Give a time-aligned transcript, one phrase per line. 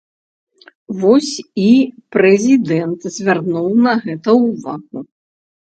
[1.03, 1.33] Вось
[1.65, 1.67] і
[2.17, 5.09] прэзідэнт звярнуў на гэта ўвагу.